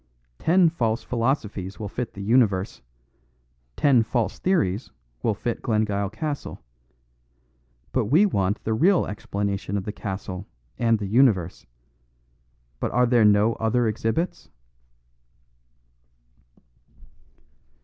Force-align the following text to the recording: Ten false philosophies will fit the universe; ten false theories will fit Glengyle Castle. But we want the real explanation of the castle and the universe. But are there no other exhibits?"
Ten 0.39 0.69
false 0.69 1.03
philosophies 1.03 1.79
will 1.79 1.87
fit 1.87 2.15
the 2.15 2.23
universe; 2.23 2.81
ten 3.75 4.01
false 4.01 4.39
theories 4.39 4.89
will 5.21 5.35
fit 5.35 5.61
Glengyle 5.61 6.09
Castle. 6.11 6.59
But 7.91 8.05
we 8.05 8.25
want 8.25 8.63
the 8.63 8.73
real 8.73 9.05
explanation 9.05 9.77
of 9.77 9.83
the 9.85 9.91
castle 9.91 10.47
and 10.79 10.97
the 10.97 11.05
universe. 11.05 11.67
But 12.79 12.91
are 12.93 13.05
there 13.05 13.23
no 13.25 13.53
other 13.57 13.87
exhibits?" 13.87 14.49